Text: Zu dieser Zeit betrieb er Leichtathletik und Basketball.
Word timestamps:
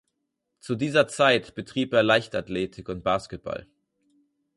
Zu 0.61 0.73
dieser 0.73 1.07
Zeit 1.07 1.53
betrieb 1.53 1.93
er 1.93 2.01
Leichtathletik 2.01 2.89
und 2.89 3.03
Basketball. 3.03 3.67